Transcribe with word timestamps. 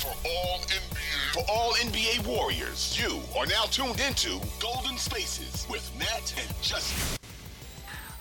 For 0.00 0.08
all 0.26 0.60
NBA, 0.60 1.34
for 1.34 1.44
all 1.50 1.74
NBA 1.74 2.26
warriors, 2.26 2.98
you 2.98 3.20
are 3.38 3.44
now 3.44 3.64
tuned 3.64 4.00
into 4.00 4.40
Golden 4.58 4.96
Spaces 4.96 5.66
with 5.68 5.92
Nat 5.98 6.32
and 6.38 6.62
Justin. 6.62 7.18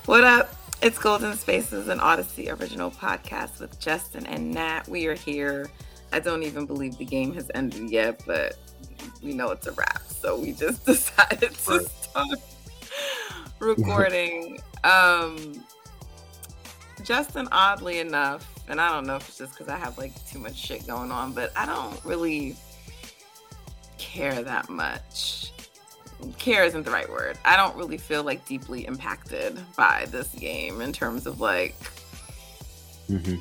What 0.03 0.25
up? 0.25 0.53
It's 0.81 0.99
Golden 0.99 1.37
Spaces, 1.37 1.87
an 1.87 1.99
Audacy 1.99 2.51
original 2.59 2.91
podcast 2.91 3.61
with 3.61 3.79
Justin 3.79 4.25
and 4.25 4.51
Nat. 4.51 4.89
We 4.89 5.07
are 5.07 5.15
here. 5.15 5.69
I 6.11 6.19
don't 6.19 6.43
even 6.43 6.65
believe 6.65 6.97
the 6.97 7.05
game 7.05 7.33
has 7.35 7.49
ended 7.55 7.89
yet, 7.89 8.23
but 8.27 8.57
we 9.23 9.31
know 9.31 9.51
it's 9.51 9.67
a 9.67 9.71
wrap. 9.71 10.01
So 10.01 10.37
we 10.37 10.51
just 10.51 10.85
decided 10.85 11.51
to 11.51 11.79
start 11.79 12.39
recording. 13.59 14.59
um, 14.83 15.63
Justin, 17.03 17.47
oddly 17.53 17.99
enough, 17.99 18.58
and 18.69 18.79
I 18.79 18.89
don't 18.93 19.05
know 19.05 19.15
if 19.15 19.27
it's 19.27 19.37
just 19.37 19.51
because 19.53 19.67
I 19.67 19.77
have 19.77 19.97
like 19.97 20.13
too 20.27 20.39
much 20.39 20.55
shit 20.55 20.85
going 20.87 21.11
on, 21.11 21.33
but 21.33 21.51
I 21.57 21.65
don't 21.65 22.03
really 22.05 22.55
care 23.97 24.41
that 24.43 24.69
much. 24.69 25.51
Care 26.37 26.63
isn't 26.63 26.83
the 26.83 26.91
right 26.91 27.09
word. 27.09 27.37
I 27.45 27.55
don't 27.57 27.75
really 27.75 27.97
feel 27.97 28.23
like 28.23 28.45
deeply 28.45 28.85
impacted 28.85 29.57
by 29.75 30.05
this 30.09 30.27
game 30.35 30.81
in 30.81 30.93
terms 30.93 31.25
of 31.27 31.39
like, 31.41 31.75
Mm-hmm. 33.09 33.37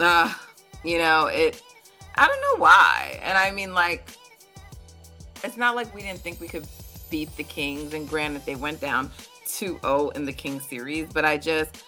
uh, 0.00 0.32
you 0.84 0.98
know, 0.98 1.26
it. 1.26 1.62
I 2.16 2.26
don't 2.26 2.40
know 2.40 2.62
why, 2.62 3.20
and 3.22 3.38
I 3.38 3.52
mean 3.52 3.72
like, 3.74 4.10
it's 5.44 5.56
not 5.56 5.76
like 5.76 5.94
we 5.94 6.02
didn't 6.02 6.18
think 6.18 6.40
we 6.40 6.48
could 6.48 6.66
beat 7.10 7.34
the 7.36 7.44
Kings, 7.44 7.94
and 7.94 8.08
granted 8.08 8.44
they 8.44 8.56
went 8.56 8.80
down 8.80 9.10
2-0 9.46 10.16
in 10.16 10.24
the 10.24 10.32
Kings 10.32 10.66
series, 10.66 11.06
but 11.12 11.24
I 11.24 11.38
just 11.38 11.82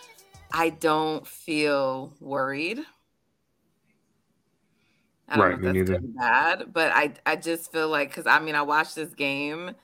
I 0.54 0.70
don't 0.70 1.26
feel 1.26 2.16
worried. 2.20 2.80
I 5.28 5.36
don't 5.38 5.48
Right, 5.48 5.56
know 5.56 5.58
me 5.58 5.70
if 5.70 5.72
that's 5.72 5.80
neither. 5.84 5.98
good 5.98 6.14
bad, 6.14 6.72
but 6.72 6.92
I 6.92 7.14
I 7.24 7.36
just 7.36 7.72
feel 7.72 7.88
like 7.88 8.08
because 8.10 8.26
I 8.26 8.40
mean 8.40 8.54
I 8.54 8.62
watched 8.62 8.94
this 8.94 9.14
game 9.14 9.74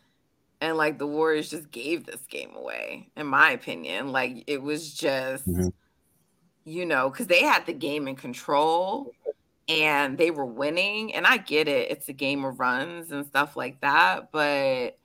and 0.60 0.76
like 0.76 0.98
the 0.98 1.06
Warriors 1.06 1.50
just 1.50 1.70
gave 1.70 2.06
this 2.06 2.26
game 2.26 2.54
away, 2.56 3.12
in 3.16 3.26
my 3.28 3.52
opinion. 3.52 4.12
Like 4.12 4.44
it 4.48 4.62
was 4.62 4.94
just 4.94 5.46
Mhm. 5.46 5.70
you 6.64 6.86
know, 6.86 7.10
because 7.10 7.26
they 7.26 7.42
had 7.42 7.66
the 7.66 7.72
game 7.72 8.08
in 8.08 8.16
control 8.16 9.14
and 9.68 10.18
they 10.18 10.30
were 10.30 10.46
winning. 10.46 11.14
And 11.14 11.26
I 11.26 11.38
get 11.38 11.68
it, 11.68 11.90
it's 11.90 12.08
a 12.08 12.12
game 12.12 12.44
of 12.44 12.60
runs 12.60 13.12
and 13.12 13.26
stuff 13.26 13.56
like 13.56 13.80
that, 13.82 14.32
but 14.32 14.98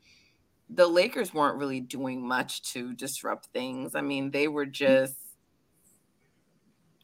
the 0.69 0.87
Lakers 0.87 1.33
weren't 1.33 1.57
really 1.59 1.81
doing 1.81 2.27
much 2.27 2.63
to 2.73 2.93
disrupt 2.93 3.47
things. 3.47 3.95
I 3.95 4.01
mean, 4.01 4.31
they 4.31 4.47
were 4.47 4.65
just 4.65 5.15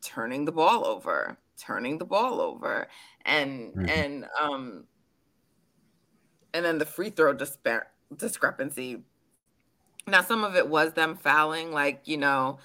turning 0.01 0.45
the 0.45 0.51
ball 0.51 0.85
over, 0.85 1.37
turning 1.57 1.97
the 1.97 2.05
ball 2.05 2.41
over. 2.41 2.87
And 3.25 3.73
Mhm. 3.73 3.89
and 3.89 4.25
um 4.41 4.87
and 6.53 6.65
then 6.65 6.77
the 6.77 6.85
free 6.85 7.09
throw 7.09 7.33
dispar- 7.33 7.87
discrepancy. 8.17 9.03
Now 10.07 10.21
some 10.21 10.43
of 10.43 10.55
it 10.55 10.67
was 10.67 10.93
them 10.93 11.15
fouling 11.17 11.71
like, 11.71 12.01
you 12.07 12.17
know, 12.17 12.59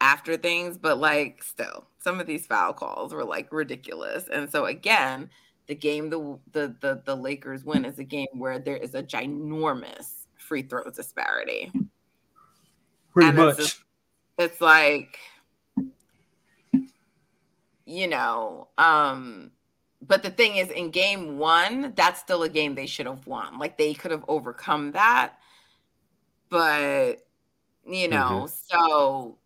after 0.00 0.36
things, 0.36 0.76
but 0.78 0.98
like 0.98 1.42
still, 1.42 1.86
some 1.98 2.20
of 2.20 2.26
these 2.26 2.46
foul 2.46 2.72
calls 2.72 3.12
were 3.14 3.24
like 3.24 3.52
ridiculous. 3.52 4.28
And 4.28 4.50
so 4.50 4.66
again, 4.66 5.30
the 5.66 5.74
game 5.74 6.10
the 6.10 6.38
the 6.52 6.76
the, 6.80 7.02
the 7.04 7.16
Lakers 7.16 7.64
win 7.64 7.84
is 7.84 7.98
a 7.98 8.04
game 8.04 8.26
where 8.34 8.58
there 8.58 8.76
is 8.76 8.94
a 8.94 9.02
ginormous 9.02 10.26
free 10.36 10.62
throw 10.62 10.84
disparity. 10.90 11.72
Pretty 13.12 13.28
And 13.28 13.38
it's 13.38 13.58
much. 13.58 13.66
just- 13.66 13.84
It's 14.38 14.60
like 14.60 15.18
you 17.84 18.08
know, 18.08 18.68
um 18.78 19.50
but 20.04 20.22
the 20.24 20.30
thing 20.30 20.56
is 20.56 20.68
in 20.70 20.90
game 20.90 21.38
1, 21.38 21.92
that's 21.94 22.18
still 22.20 22.42
a 22.42 22.48
game 22.48 22.74
they 22.74 22.86
should 22.86 23.06
have 23.06 23.24
won. 23.26 23.58
Like 23.58 23.78
they 23.78 23.94
could 23.94 24.10
have 24.10 24.24
overcome 24.26 24.92
that. 24.92 25.34
But 26.48 27.24
you 27.86 28.08
know, 28.08 28.48
so 28.48 29.38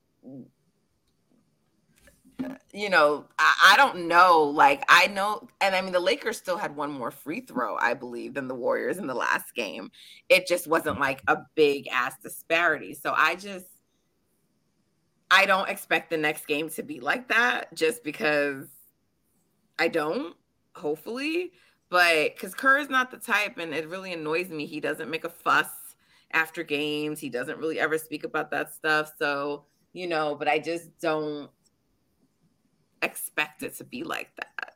you 2.72 2.90
know, 2.90 3.24
I, 3.38 3.72
I 3.72 3.76
don't 3.76 4.08
know. 4.08 4.42
Like, 4.42 4.84
I 4.88 5.06
know, 5.06 5.48
and 5.60 5.74
I 5.74 5.80
mean, 5.80 5.92
the 5.92 6.00
Lakers 6.00 6.36
still 6.36 6.58
had 6.58 6.76
one 6.76 6.90
more 6.90 7.10
free 7.10 7.40
throw, 7.40 7.76
I 7.76 7.94
believe, 7.94 8.34
than 8.34 8.48
the 8.48 8.54
Warriors 8.54 8.98
in 8.98 9.06
the 9.06 9.14
last 9.14 9.54
game. 9.54 9.90
It 10.28 10.46
just 10.46 10.66
wasn't 10.66 11.00
like 11.00 11.22
a 11.28 11.38
big 11.54 11.88
ass 11.88 12.14
disparity. 12.22 12.94
So 12.94 13.14
I 13.16 13.36
just, 13.36 13.66
I 15.30 15.46
don't 15.46 15.68
expect 15.68 16.10
the 16.10 16.16
next 16.16 16.46
game 16.46 16.68
to 16.70 16.82
be 16.82 17.00
like 17.00 17.28
that 17.28 17.74
just 17.74 18.04
because 18.04 18.66
I 19.78 19.88
don't, 19.88 20.36
hopefully. 20.74 21.52
But 21.88 22.34
because 22.34 22.54
Kerr 22.54 22.78
is 22.78 22.88
not 22.88 23.10
the 23.10 23.18
type, 23.18 23.58
and 23.58 23.72
it 23.72 23.88
really 23.88 24.12
annoys 24.12 24.50
me, 24.50 24.66
he 24.66 24.80
doesn't 24.80 25.10
make 25.10 25.24
a 25.24 25.28
fuss 25.28 25.68
after 26.32 26.62
games. 26.62 27.20
He 27.20 27.28
doesn't 27.28 27.58
really 27.58 27.78
ever 27.78 27.98
speak 27.98 28.24
about 28.24 28.50
that 28.50 28.74
stuff. 28.74 29.12
So, 29.18 29.64
you 29.92 30.08
know, 30.08 30.34
but 30.34 30.48
I 30.48 30.58
just 30.58 30.98
don't 31.00 31.50
expect 33.02 33.62
it 33.62 33.76
to 33.76 33.84
be 33.84 34.02
like 34.02 34.30
that 34.36 34.74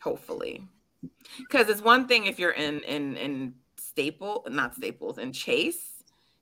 hopefully 0.00 0.66
because 1.38 1.68
it's 1.68 1.82
one 1.82 2.06
thing 2.06 2.26
if 2.26 2.38
you're 2.38 2.52
in 2.52 2.80
in 2.80 3.16
in 3.16 3.54
staple 3.76 4.46
not 4.50 4.74
staples 4.74 5.18
in 5.18 5.32
chase 5.32 5.89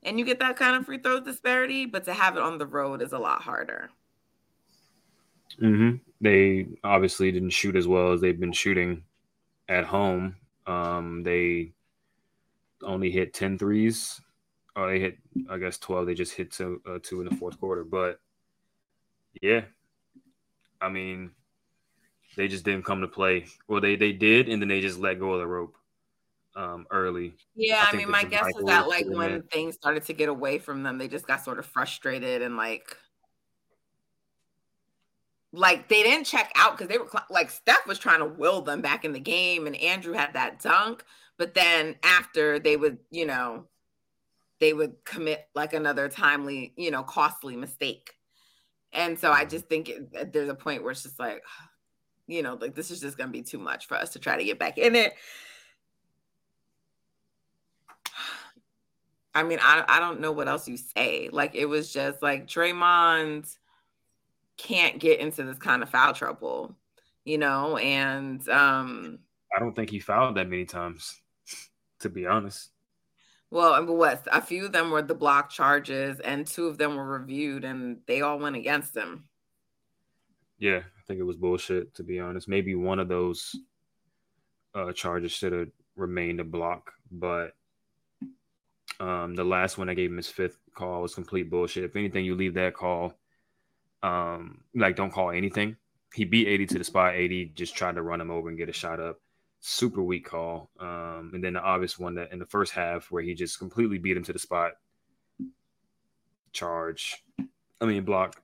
and 0.03 0.19
you 0.19 0.25
get 0.25 0.39
that 0.39 0.57
kind 0.57 0.77
of 0.77 0.87
free 0.87 0.99
throw 0.99 1.21
disparity 1.21 1.87
but 1.87 2.05
to 2.05 2.13
have 2.15 2.37
it 2.37 2.43
on 2.43 2.59
the 2.59 2.67
road 2.67 3.03
is 3.03 3.13
a 3.13 3.19
lot 3.19 3.43
harder 3.43 3.91
hmm 5.59 5.97
They 6.21 6.67
obviously 6.85 7.33
didn't 7.33 7.51
shoot 7.51 7.77
as 7.77 7.87
well 7.89 8.13
as 8.13 8.21
they've 8.21 8.39
been 8.39 8.53
shooting 8.53 9.05
at 9.69 9.85
home. 9.85 10.37
Um, 10.67 11.23
they 11.23 11.73
only 12.83 13.11
hit 13.11 13.35
10 13.35 13.59
threes. 13.59 14.21
Or 14.77 14.91
they 14.91 15.01
hit, 15.01 15.19
I 15.51 15.59
guess, 15.59 15.79
12. 15.79 16.07
They 16.07 16.15
just 16.15 16.35
hit 16.35 16.53
two, 16.53 16.83
uh, 16.87 16.99
two 17.03 17.21
in 17.21 17.29
the 17.29 17.37
fourth 17.37 17.59
quarter. 17.61 17.85
But 17.85 18.21
yeah, 19.43 19.63
I 20.81 20.89
mean, 20.89 21.33
they 22.37 22.49
just 22.49 22.65
didn't 22.65 22.85
come 22.85 23.01
to 23.01 23.09
play. 23.09 23.47
Well, 23.69 23.81
they, 23.81 23.97
they 23.97 24.13
did, 24.13 24.49
and 24.49 24.63
then 24.63 24.69
they 24.69 24.81
just 24.81 25.01
let 25.01 25.19
go 25.21 25.33
of 25.33 25.41
the 25.41 25.47
rope 25.47 25.78
um, 26.59 26.87
early. 26.91 27.35
yeah 27.55 27.85
I 27.87 27.93
i, 27.93 27.97
mean 27.97 28.11
my 28.11 28.25
guess 28.25 28.47
is 28.59 28.65
that 28.65 28.89
like 28.89 29.07
when 29.07 29.35
that. 29.35 29.51
things 29.51 29.77
started 29.77 30.05
to 30.05 30.13
get 30.13 30.29
away 30.29 30.59
from 30.59 30.83
them 30.83 30.99
they 30.99 31.09
just 31.09 31.27
got 31.27 31.45
sort 31.45 31.59
of 31.59 31.67
frustrated 31.67 32.43
and 32.43 32.57
like 32.57 32.97
like 35.53 35.89
they 35.89 36.03
didn't 36.03 36.25
check 36.25 36.53
out 36.57 36.77
because 36.77 36.89
they 36.89 36.99
were 36.99 37.09
like 37.31 37.51
Steph 37.51 37.87
was 37.87 37.99
trying 37.99 38.21
to 38.21 38.27
will 38.27 38.61
them 38.61 38.81
back 38.83 39.05
in 39.05 39.13
the 39.13 39.21
game 39.21 39.67
and 39.67 39.77
Andrew 39.77 40.13
had 40.13 40.35
that 40.35 40.61
dunk, 40.61 41.05
but 41.39 41.55
then 41.55 41.97
after 42.03 42.59
they 42.59 42.77
would, 42.77 42.99
you 43.11 43.27
know, 43.27 43.65
they 44.61 44.73
would 44.73 45.05
commit 45.05 45.49
like 45.55 45.73
another 45.73 46.09
timely, 46.09 46.75
you 46.77 46.91
know, 46.91 47.03
costly 47.03 47.57
mistake. 47.57 48.13
And 48.93 49.19
so 49.19 49.31
I 49.33 49.45
just 49.45 49.69
think 49.69 49.89
it, 49.89 50.33
there's 50.33 50.49
a 50.49 50.55
point 50.55 50.83
where 50.83 50.93
it's 50.93 51.03
just 51.03 51.19
like, 51.19 51.43
you 52.27 52.43
know, 52.43 52.59
like 52.61 52.75
this 52.75 52.91
is 52.91 53.01
just 53.01 53.17
going 53.17 53.29
to 53.29 53.33
be 53.33 53.43
too 53.43 53.59
much 53.59 53.87
for 53.87 53.97
us 53.97 54.11
to 54.11 54.19
try 54.19 54.37
to 54.37 54.45
get 54.45 54.59
back 54.59 54.77
in 54.77 54.95
it. 54.95 55.15
I 59.35 59.43
mean, 59.43 59.59
I, 59.63 59.85
I 59.89 60.01
don't 60.01 60.21
know 60.21 60.33
what 60.33 60.49
else 60.49 60.69
you 60.69 60.77
say. 60.77 61.29
Like 61.33 61.55
it 61.55 61.67
was 61.67 61.93
just 61.93 62.23
like 62.23 62.47
Draymond 62.47 63.57
can't 64.57 64.99
get 64.99 65.21
into 65.21 65.45
this 65.45 65.59
kind 65.59 65.83
of 65.83 65.91
foul 65.91 66.13
trouble, 66.15 66.75
you 67.25 67.39
know, 67.39 67.77
and 67.79 68.47
um 68.49 69.21
I 69.55 69.59
don't 69.59 69.75
think 69.75 69.91
he 69.91 70.01
fouled 70.01 70.37
that 70.37 70.49
many 70.49 70.65
times, 70.65 71.21
to 72.01 72.09
be 72.09 72.27
honest. 72.27 72.71
well, 73.51 73.75
and 73.75 73.89
what 73.89 74.27
a 74.33 74.41
few 74.43 74.67
of 74.67 74.73
them 74.73 74.91
were 74.91 75.03
the 75.03 75.15
block 75.15 75.51
charges 75.51 76.21
and 76.21 76.47
two 76.47 76.67
of 76.67 76.79
them 76.79 76.97
were 76.97 77.19
reviewed 77.19 77.65
and 77.65 78.01
they 78.07 78.21
all 78.23 78.39
went 78.39 78.57
against 78.57 78.97
him. 78.97 79.29
Yeah, 80.59 80.79
I 80.79 81.03
think 81.07 81.21
it 81.21 81.25
was 81.25 81.37
bullshit, 81.37 81.95
to 81.95 82.03
be 82.03 82.19
honest. 82.21 82.49
Maybe 82.49 82.75
one 82.75 82.99
of 82.99 83.09
those 83.09 83.55
uh, 84.75 84.93
charges 84.93 85.33
should 85.33 85.53
have 85.53 85.69
remained 85.97 86.41
a 86.41 86.45
block, 86.45 86.93
but 87.11 87.53
um, 89.01 89.35
the 89.35 89.45
last 89.45 89.79
one 89.79 89.89
I 89.89 89.95
gave 89.95 90.11
him 90.11 90.17
his 90.17 90.29
fifth 90.29 90.59
call 90.75 91.03
was 91.03 91.15
complete 91.15 91.51
bullshit. 91.51 91.85
If 91.85 91.97
anything, 91.97 92.25
you 92.25 92.35
leave 92.35 92.55
that 92.55 92.75
call, 92.75 93.15
um, 94.03 94.63
like 94.75 94.97
don't 94.97 95.13
call 95.13 95.31
anything. 95.31 95.77
He 96.15 96.25
beat 96.25 96.49
AD 96.49 96.69
to 96.71 96.79
the 96.79 96.85
spot. 96.85 97.15
AD 97.15 97.55
just 97.55 97.77
tried 97.77 97.95
to 97.97 98.03
run 98.03 98.21
him 98.21 98.31
over 98.31 98.49
and 98.49 98.57
get 98.59 98.69
a 98.69 98.73
shot 98.73 98.99
up. 99.01 99.21
Super 99.61 100.03
weak 100.03 100.25
call. 100.25 100.71
Um, 100.81 101.33
and 101.35 101.43
then 101.45 101.53
the 101.55 101.61
obvious 101.61 101.99
one 101.99 102.15
that 102.15 102.33
in 102.33 102.39
the 102.39 102.47
first 102.47 102.73
half 102.73 103.11
where 103.11 103.23
he 103.23 103.35
just 103.35 103.59
completely 103.59 103.99
beat 103.99 104.17
him 104.17 104.25
to 104.25 104.33
the 104.33 104.39
spot. 104.39 104.73
Charge. 106.53 107.23
I 107.81 107.85
mean 107.87 108.05
block. 108.05 108.41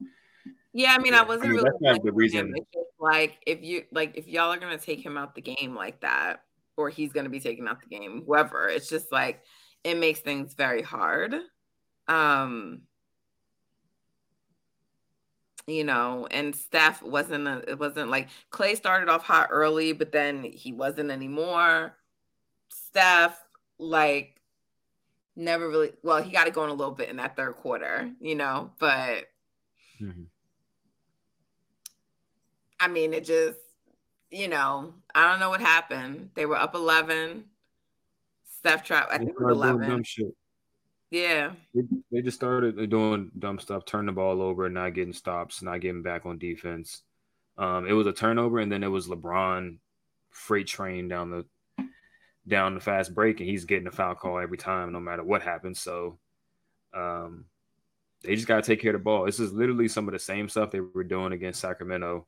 Yeah, 0.73 0.93
I 0.93 0.99
mean, 0.99 1.13
Yeah, 1.13 1.21
I 1.21 1.23
I 1.25 1.27
wasn't 1.27 1.43
mean, 1.45 1.53
really 1.57 1.71
that's 1.71 1.81
not 1.81 2.05
the 2.05 2.13
reason- 2.13 2.53
just 2.57 2.87
like 3.01 3.39
if 3.47 3.63
you 3.63 3.85
like 3.93 4.17
if 4.17 4.29
y'all 4.29 4.53
are 4.53 4.59
gonna 4.59 4.79
take 4.79 5.05
him 5.05 5.17
out 5.17 5.35
the 5.35 5.41
game 5.41 5.75
like 5.75 6.01
that, 6.01 6.43
or 6.77 6.91
he's 6.91 7.13
gonna 7.13 7.29
be 7.29 7.41
taken 7.41 7.67
out 7.67 7.81
the 7.81 7.87
game, 7.89 8.23
whoever. 8.27 8.69
It's 8.69 8.89
just 8.89 9.11
like 9.11 9.41
it 9.85 9.97
makes 9.97 10.21
things 10.21 10.55
very 10.55 10.83
hard. 10.83 11.35
Um 12.09 12.83
you 15.67 15.85
know, 15.85 16.27
and 16.31 16.55
Steph 16.55 17.03
wasn't 17.03 17.49
a, 17.49 17.65
it 17.67 17.79
wasn't 17.79 18.11
like 18.11 18.29
Klay 18.51 18.77
started 18.77 19.09
off 19.09 19.23
hot 19.23 19.49
early, 19.51 19.93
but 19.93 20.13
then 20.13 20.43
he 20.45 20.73
wasn't 20.73 21.11
anymore. 21.11 21.97
Steph, 22.69 23.39
like, 23.79 24.41
never 25.37 25.69
really 25.69 25.93
well, 26.03 26.23
he 26.23 26.31
got 26.31 26.47
it 26.47 26.55
going 26.55 26.71
a 26.71 26.75
little 26.75 26.95
bit 26.95 27.09
in 27.09 27.17
that 27.17 27.37
third 27.37 27.57
quarter, 27.57 28.11
you 28.21 28.35
know, 28.35 28.73
but 28.79 29.31
mm-hmm. 30.01 30.25
I 32.79 32.89
mean, 32.89 33.15
it 33.15 33.25
just, 33.25 33.59
you 34.31 34.49
know, 34.49 34.95
I 35.15 35.31
don't 35.31 35.41
know 35.41 35.49
what 35.49 35.61
happened. 35.61 36.31
They 36.35 36.45
were 36.45 36.57
up 36.57 36.75
11. 36.75 37.45
Steph 38.65 38.83
trap, 38.83 39.09
I 39.11 39.19
think 39.19 39.33
it 39.33 39.39
was 39.39 39.59
11. 39.59 40.03
Yeah. 41.11 41.53
They, 41.75 41.83
they 42.11 42.23
just 42.23 42.39
started 42.39 42.89
doing 42.89 43.31
dumb 43.39 43.59
stuff, 43.59 43.85
turning 43.85 44.07
the 44.07 44.13
ball 44.13 44.41
over, 44.41 44.71
not 44.71 44.95
getting 44.95 45.13
stops, 45.13 45.61
not 45.61 45.83
getting 45.83 46.03
back 46.03 46.25
on 46.25 46.39
defense. 46.39 47.03
Um, 47.59 47.87
it 47.87 47.93
was 47.93 48.07
a 48.07 48.13
turnover, 48.15 48.61
and 48.61 48.73
then 48.73 48.83
it 48.83 48.89
was 48.89 49.07
LeBron 49.07 49.77
freight 50.31 50.67
train 50.67 51.09
down 51.09 51.31
the 51.31 51.45
down 52.49 52.73
the 52.73 52.81
fast 52.81 53.15
break, 53.15 53.39
and 53.41 53.49
he's 53.51 53.67
getting 53.67 53.87
a 53.87 53.91
foul 53.91 54.15
call 54.15 54.39
every 54.39 54.57
time, 54.57 54.93
no 54.93 55.01
matter 55.01 55.23
what 55.23 55.43
happens. 55.43 55.79
So 55.79 56.19
um, 56.95 57.45
they 58.23 58.35
just 58.35 58.49
got 58.49 58.65
to 58.65 58.67
take 58.67 58.81
care 58.81 58.95
of 58.95 59.01
the 59.01 59.05
ball. 59.05 59.27
This 59.27 59.41
is 59.41 59.53
literally 59.53 59.89
some 59.89 60.09
of 60.09 60.13
the 60.13 60.19
same 60.19 60.49
stuff 60.49 60.71
they 60.71 60.81
were 60.81 61.05
doing 61.05 61.35
against 61.35 61.61
Sacramento, 61.61 62.27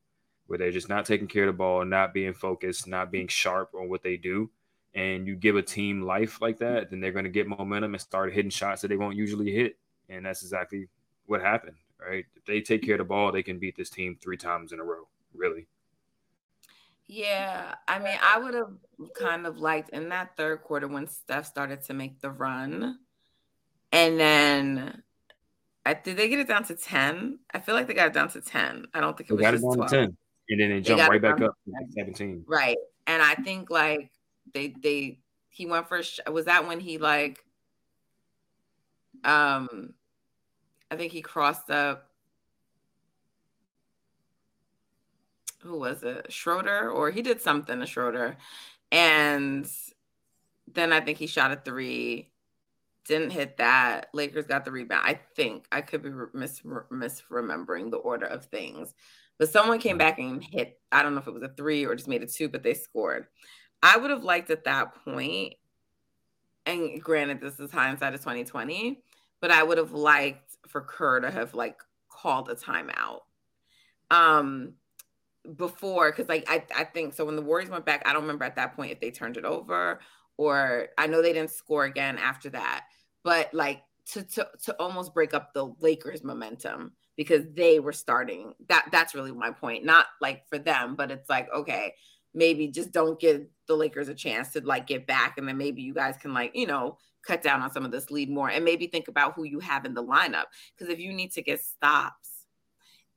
where 0.49 0.59
they're 0.59 0.71
just 0.71 0.91
not 0.91 1.07
taking 1.07 1.29
care 1.29 1.45
of 1.45 1.55
the 1.55 1.57
ball, 1.57 1.83
not 1.87 2.13
being 2.13 2.35
focused, 2.35 2.87
not 2.87 3.11
being 3.11 3.27
sharp 3.29 3.71
on 3.75 3.89
what 3.89 4.03
they 4.03 4.19
do 4.19 4.51
and 4.97 5.29
you 5.29 5.37
give 5.37 5.57
a 5.57 5.63
team 5.63 6.03
life 6.03 6.41
like 6.41 6.59
that, 6.59 6.91
then 6.91 7.01
they're 7.01 7.13
going 7.13 7.27
to 7.27 7.31
get 7.31 7.47
momentum 7.47 7.95
and 7.95 8.01
start 8.01 8.33
hitting 8.33 8.51
shots 8.51 8.81
that 8.81 8.89
they 8.89 8.97
won't 8.97 9.15
usually 9.15 9.53
hit. 9.53 9.77
And 10.09 10.25
that's 10.25 10.43
exactly 10.43 10.89
what 11.27 11.43
happened, 11.43 11.77
right? 12.01 12.25
If 12.35 12.45
they 12.47 12.63
take 12.63 12.83
care 12.83 12.95
of 12.95 13.01
the 13.01 13.05
ball, 13.05 13.31
they 13.31 13.43
can 13.43 13.59
beat 13.59 13.77
this 13.77 13.91
team 13.91 14.17
three 14.21 14.39
times 14.39 14.73
in 14.73 14.81
a 14.81 14.85
row, 14.85 15.07
really. 15.35 15.67
Yeah, 17.09 17.75
I 17.87 17.99
mean, 17.99 18.17
I 18.21 18.39
would 18.39 18.55
have 18.55 18.73
kind 19.15 19.47
of 19.47 19.59
liked 19.59 19.91
in 19.91 20.09
that 20.09 20.37
third 20.37 20.63
quarter 20.63 20.89
when 20.89 21.07
Steph 21.07 21.47
started 21.47 21.83
to 21.85 21.95
make 21.95 22.21
the 22.21 22.31
run, 22.31 22.99
and 23.93 24.19
then 24.19 25.03
I 25.85 25.95
did 25.95 26.17
they 26.17 26.29
get 26.29 26.41
it 26.41 26.49
down 26.49 26.65
to 26.65 26.75
ten? 26.75 27.39
I 27.55 27.61
feel 27.61 27.77
like 27.77 27.87
they 27.87 27.95
got 27.95 28.09
it 28.09 28.13
down 28.13 28.29
to 28.31 28.41
ten. 28.41 28.87
I 28.93 29.01
don't 29.01 29.17
think 29.17 29.31
it 29.31 29.37
they 29.37 29.37
was 29.37 29.43
got 29.43 29.55
it 29.55 29.61
down 29.63 29.75
12. 29.75 29.91
to 29.91 29.97
ten, 29.97 30.17
and 30.49 30.61
then 30.61 30.71
they 30.71 30.81
jumped 30.81 31.09
right 31.09 31.23
back 31.23 31.41
up 31.41 31.55
to 31.67 31.73
seventeen. 31.91 32.45
Right, 32.45 32.79
and 33.07 33.23
I 33.23 33.35
think 33.37 33.71
like 33.71 34.11
they 34.57 34.69
they 34.83 35.21
he 35.51 35.67
went 35.67 35.87
for 35.89 36.01
was 36.31 36.47
that 36.47 36.67
when 36.67 36.81
he 36.81 36.99
like 36.99 37.45
um 39.25 39.93
I 40.91 40.97
think 40.97 41.13
he 41.13 41.21
crossed 41.21 41.71
up 41.71 42.11
who 45.61 45.79
was 45.81 46.03
it? 46.05 46.33
Schroeder? 46.33 46.91
Or 46.91 47.11
he 47.11 47.23
did 47.23 47.41
something 47.43 47.81
to 47.81 47.87
Schroeder. 47.87 48.37
And 48.93 49.69
then 50.73 50.93
I 50.93 51.01
think 51.01 51.19
he 51.19 51.27
shot 51.27 51.51
a 51.51 51.57
three 51.57 52.31
didn't 53.07 53.31
hit 53.31 53.57
that. 53.59 54.09
Lakers 54.13 54.47
got 54.47 54.65
the 54.65 54.73
rebound. 54.73 55.03
I 55.05 55.21
think 55.37 55.67
I 55.71 55.81
could 55.81 56.03
be 56.03 56.11
mis- 56.35 56.63
misremembering 56.63 57.91
the 57.91 57.99
order 57.99 58.27
of 58.27 58.47
things. 58.47 58.95
But 59.39 59.49
someone 59.49 59.79
came 59.79 59.99
back 59.99 60.19
and 60.19 60.43
hit 60.43 60.81
I 60.91 61.03
don't 61.03 61.15
know 61.15 61.21
if 61.21 61.27
it 61.27 61.35
was 61.35 61.43
a 61.43 61.53
three 61.57 61.85
or 61.85 61.95
just 61.95 62.09
made 62.09 62.23
a 62.23 62.27
two 62.27 62.49
but 62.49 62.63
they 62.63 62.75
scored 62.75 63.27
I 63.87 63.97
would 63.97 64.11
have 64.11 64.25
liked 64.25 64.51
at 64.51 64.65
that 64.65 64.97
point, 65.05 65.55
and 66.67 67.01
granted, 67.01 67.41
this 67.41 67.61
is 67.61 67.71
hindsight 67.71 68.15
of 68.15 68.21
2020, 68.21 69.01
but 69.41 69.53
I 69.53 69.63
would 69.63 69.79
have 69.79 69.93
liked 69.93 70.57
for 70.67 70.81
Kerr 70.81 71.21
to 71.21 71.31
have 71.31 71.55
like 71.55 71.79
called 72.09 72.51
a 72.51 72.57
timeout. 72.57 73.21
Um 74.11 74.75
before 75.57 76.11
because 76.11 76.29
like 76.29 76.45
I, 76.51 76.65
I 76.77 76.83
think 76.83 77.15
so 77.15 77.25
when 77.25 77.37
the 77.37 77.43
Warriors 77.43 77.71
went 77.71 77.87
back, 77.87 78.03
I 78.05 78.13
don't 78.13 78.23
remember 78.23 78.45
at 78.45 78.57
that 78.57 78.75
point 78.75 78.91
if 78.91 79.01
they 79.01 79.13
turned 79.13 79.37
it 79.37 79.45
over 79.45 80.01
or 80.37 80.89
I 80.99 81.07
know 81.07 81.23
they 81.23 81.33
didn't 81.33 81.53
score 81.53 81.85
again 81.85 82.19
after 82.19 82.51
that, 82.51 82.87
but 83.23 83.55
like 83.55 83.83
to 84.07 84.25
to 84.25 84.49
to 84.65 84.77
almost 84.81 85.15
break 85.15 85.33
up 85.33 85.55
the 85.55 85.73
Lakers 85.81 86.25
momentum 86.25 86.93
because 87.17 87.45
they 87.55 87.79
were 87.79 87.93
starting 87.93 88.55
that 88.69 88.89
that's 88.91 89.15
really 89.15 89.31
my 89.31 89.53
point. 89.53 89.85
Not 89.85 90.07
like 90.21 90.49
for 90.49 90.59
them, 90.59 90.97
but 90.97 91.13
it's 91.13 91.31
like, 91.31 91.49
okay, 91.55 91.95
maybe 92.37 92.69
just 92.69 92.93
don't 92.93 93.19
give 93.19 93.47
the 93.67 93.75
Lakers 93.75 94.09
a 94.09 94.15
chance 94.15 94.53
to 94.53 94.61
like 94.61 94.87
get 94.87 95.07
back. 95.07 95.39
And 95.39 95.49
then 95.49 95.57
maybe 95.57 95.83
you 95.83 95.95
guys 95.95 96.17
can 96.21 96.35
like, 96.35 96.55
you 96.55 96.67
know, 96.67 96.99
cut 97.27 97.43
down 97.43 97.63
on 97.63 97.73
some 97.73 97.85
of 97.85 97.91
this 97.91 98.11
lead 98.11 98.31
more 98.31 98.51
and 98.51 98.65
maybe 98.65 98.87
think 98.87 99.09
about 99.09 99.35
who 99.35 99.45
you 99.45 99.59
have 99.59 99.85
in 99.85 99.95
the 99.95 100.05
lineup. 100.05 100.45
Because 100.77 100.93
if 100.93 101.01
you 101.01 101.13
need 101.13 101.33
to 101.33 101.43
get 101.43 101.61
stops 101.61 102.29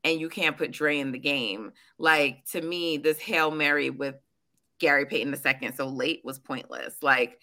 and 0.03 0.19
you 0.19 0.29
can't 0.29 0.57
put 0.57 0.71
Dre 0.71 0.97
in 0.97 1.11
the 1.11 1.19
game, 1.19 1.73
like 1.99 2.45
to 2.51 2.61
me, 2.61 2.97
this 2.97 3.19
Hail 3.19 3.51
Mary 3.51 3.89
with 3.89 4.15
Gary 4.79 5.05
Payton 5.05 5.33
II 5.33 5.71
so 5.75 5.87
late 5.87 6.21
was 6.23 6.39
pointless. 6.39 6.95
Like 7.03 7.37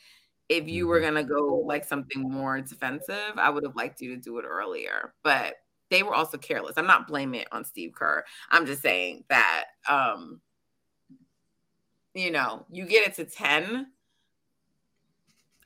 if 0.48 0.66
you 0.66 0.86
were 0.86 1.00
mm-hmm. 1.00 1.14
gonna 1.14 1.24
go 1.24 1.62
like 1.66 1.84
something 1.84 2.22
more 2.22 2.60
defensive, 2.62 3.34
I 3.36 3.50
would 3.50 3.64
have 3.64 3.76
liked 3.76 4.00
you 4.00 4.14
to 4.14 4.20
do 4.20 4.38
it 4.38 4.46
earlier. 4.48 5.12
But 5.22 5.56
they 5.90 6.02
were 6.02 6.14
also 6.14 6.38
careless. 6.38 6.78
I'm 6.78 6.86
not 6.86 7.06
blaming 7.06 7.42
it 7.42 7.48
on 7.52 7.64
Steve 7.64 7.92
Kerr. 7.94 8.24
I'm 8.50 8.64
just 8.64 8.82
saying 8.82 9.24
that 9.28 9.66
um 9.88 10.40
you 12.16 12.30
know, 12.30 12.64
you 12.70 12.86
get 12.86 13.06
it 13.06 13.14
to 13.16 13.24
10, 13.24 13.88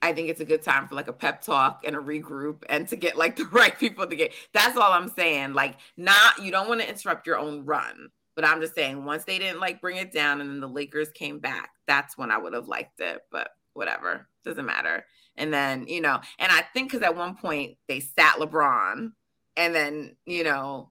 I 0.02 0.12
think 0.12 0.28
it's 0.28 0.40
a 0.40 0.44
good 0.44 0.62
time 0.62 0.88
for 0.88 0.94
like 0.94 1.08
a 1.08 1.12
pep 1.12 1.42
talk 1.42 1.82
and 1.84 1.94
a 1.94 1.98
regroup 1.98 2.62
and 2.68 2.88
to 2.88 2.96
get 2.96 3.16
like 3.16 3.36
the 3.36 3.44
right 3.46 3.78
people 3.78 4.06
to 4.06 4.16
get. 4.16 4.32
That's 4.52 4.76
all 4.76 4.92
I'm 4.92 5.10
saying. 5.10 5.54
Like, 5.54 5.76
not 5.96 6.42
you 6.42 6.50
don't 6.50 6.68
want 6.68 6.80
to 6.80 6.88
interrupt 6.88 7.26
your 7.26 7.38
own 7.38 7.64
run, 7.64 8.10
but 8.34 8.44
I'm 8.44 8.60
just 8.60 8.74
saying 8.74 9.04
once 9.04 9.24
they 9.24 9.38
didn't 9.38 9.60
like 9.60 9.80
bring 9.80 9.96
it 9.96 10.12
down 10.12 10.40
and 10.40 10.50
then 10.50 10.60
the 10.60 10.68
Lakers 10.68 11.10
came 11.10 11.38
back, 11.38 11.70
that's 11.86 12.18
when 12.18 12.30
I 12.30 12.38
would 12.38 12.54
have 12.54 12.68
liked 12.68 13.00
it. 13.00 13.22
But 13.30 13.50
whatever, 13.74 14.26
doesn't 14.44 14.66
matter. 14.66 15.04
And 15.36 15.52
then 15.52 15.86
you 15.86 16.00
know, 16.00 16.20
and 16.38 16.50
I 16.50 16.62
think 16.74 16.90
because 16.90 17.06
at 17.06 17.16
one 17.16 17.36
point 17.36 17.76
they 17.86 18.00
sat 18.00 18.36
LeBron, 18.36 19.12
and 19.56 19.74
then 19.74 20.16
you 20.26 20.44
know 20.44 20.90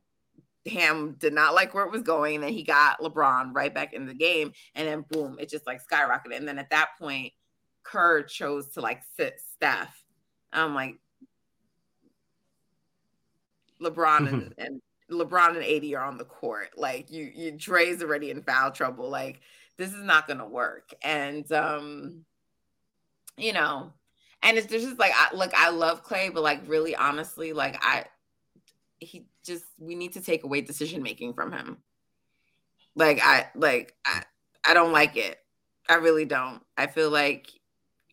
Ham 0.70 1.16
did 1.20 1.34
not 1.34 1.54
like 1.54 1.74
where 1.74 1.86
it 1.86 1.92
was 1.92 2.02
going. 2.02 2.36
And 2.36 2.44
then 2.44 2.54
he 2.54 2.64
got 2.64 3.00
LeBron 3.00 3.54
right 3.54 3.74
back 3.74 3.94
in 3.94 4.06
the 4.06 4.14
game. 4.14 4.54
And 4.76 4.88
then 4.88 5.06
boom, 5.10 5.38
it 5.40 5.50
just 5.50 5.68
like 5.68 5.82
skyrocketed. 5.86 6.38
And 6.38 6.48
then 6.48 6.60
at 6.60 6.70
that 6.70 6.90
point, 7.00 7.34
Kerr 7.84 8.24
chose 8.24 8.70
to 8.74 8.82
like 8.82 9.02
sit 9.18 9.40
Steph. 9.54 10.04
I'm 10.52 10.76
like, 10.76 10.96
LeBron 13.82 14.28
and, 14.28 14.54
and 14.58 14.82
LeBron 15.10 15.56
and 15.56 15.64
AD 15.64 15.94
are 15.94 16.06
on 16.06 16.18
the 16.18 16.26
court. 16.26 16.72
Like 16.78 17.12
you, 17.12 17.32
you 17.34 17.52
Dre's 17.52 18.02
already 18.02 18.30
in 18.30 18.42
foul 18.42 18.72
trouble. 18.72 19.10
Like 19.10 19.42
this 19.78 19.94
is 19.94 20.04
not 20.04 20.28
gonna 20.28 20.48
work. 20.48 20.94
And 21.02 21.50
um, 21.52 22.26
you 23.38 23.54
know, 23.54 23.94
and 24.44 24.58
it's 24.58 24.68
just 24.68 25.00
like 25.00 25.14
I 25.16 25.34
look, 25.36 25.52
I 25.54 25.70
love 25.70 26.06
Klay, 26.06 26.34
but 26.34 26.44
like 26.44 26.62
really 26.68 26.96
honestly, 26.96 27.54
like 27.54 27.78
I 27.82 28.06
he 29.00 29.26
just 29.50 29.66
we 29.78 29.96
need 29.96 30.14
to 30.14 30.22
take 30.22 30.44
away 30.44 30.62
decision 30.62 31.04
making 31.04 31.34
from 31.34 31.52
him. 31.52 31.78
Like 32.96 33.20
I 33.22 33.48
like 33.56 33.96
I 34.06 34.24
I 34.66 34.74
don't 34.74 34.94
like 34.94 35.18
it. 35.18 35.40
I 35.90 35.96
really 35.96 36.26
don't. 36.26 36.62
I 36.78 36.88
feel 36.88 37.10
like 37.10 37.48